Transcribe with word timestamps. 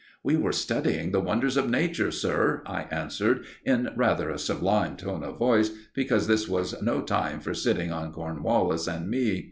"We 0.23 0.35
were 0.35 0.51
studying 0.51 1.11
the 1.11 1.19
wonders 1.19 1.57
of 1.57 1.69
Nature, 1.69 2.09
sir," 2.09 2.63
I 2.65 2.85
answered, 2.89 3.45
in 3.65 3.89
rather 3.95 4.31
a 4.31 4.39
sublime 4.39 4.97
tone 4.97 5.23
of 5.23 5.37
voice, 5.37 5.69
because 5.93 6.25
this 6.25 6.49
was 6.49 6.81
no 6.81 7.01
time 7.01 7.39
for 7.39 7.53
sitting 7.53 7.91
on 7.91 8.11
Cornwallis 8.11 8.87
and 8.87 9.07
me. 9.07 9.39